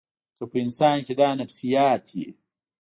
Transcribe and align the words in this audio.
که 0.37 0.43
په 0.51 0.57
انسان 0.63 0.97
کې 1.05 1.13
دا 1.21 1.29
نفسیات 1.39 2.03
وي. 2.15 2.27